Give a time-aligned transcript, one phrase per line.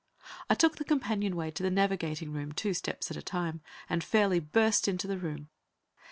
[0.49, 4.39] I took the companionway to the navigating room two steps at a time and fairly
[4.39, 5.49] burst into the room.